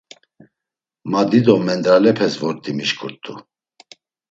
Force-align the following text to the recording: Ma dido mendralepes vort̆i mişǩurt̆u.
Ma 1.09 1.21
dido 1.29 1.53
mendralepes 1.67 2.33
vort̆i 2.39 2.71
mişǩurt̆u. 2.77 3.33